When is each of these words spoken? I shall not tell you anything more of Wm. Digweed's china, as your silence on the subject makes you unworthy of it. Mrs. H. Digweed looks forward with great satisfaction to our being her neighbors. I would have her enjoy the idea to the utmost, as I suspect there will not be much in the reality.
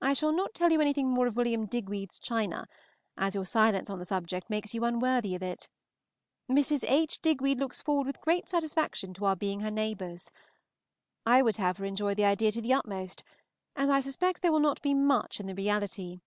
I 0.00 0.14
shall 0.14 0.32
not 0.32 0.52
tell 0.52 0.72
you 0.72 0.80
anything 0.80 1.08
more 1.08 1.28
of 1.28 1.36
Wm. 1.36 1.66
Digweed's 1.66 2.18
china, 2.18 2.66
as 3.16 3.36
your 3.36 3.44
silence 3.44 3.88
on 3.88 4.00
the 4.00 4.04
subject 4.04 4.50
makes 4.50 4.74
you 4.74 4.82
unworthy 4.84 5.36
of 5.36 5.44
it. 5.44 5.68
Mrs. 6.50 6.82
H. 6.88 7.20
Digweed 7.22 7.60
looks 7.60 7.80
forward 7.80 8.08
with 8.08 8.20
great 8.20 8.48
satisfaction 8.48 9.14
to 9.14 9.24
our 9.26 9.36
being 9.36 9.60
her 9.60 9.70
neighbors. 9.70 10.32
I 11.24 11.40
would 11.40 11.54
have 11.58 11.76
her 11.76 11.84
enjoy 11.84 12.14
the 12.16 12.24
idea 12.24 12.50
to 12.50 12.60
the 12.60 12.74
utmost, 12.74 13.22
as 13.76 13.88
I 13.88 14.00
suspect 14.00 14.42
there 14.42 14.50
will 14.50 14.58
not 14.58 14.82
be 14.82 14.92
much 14.92 15.38
in 15.38 15.46
the 15.46 15.54
reality. 15.54 16.18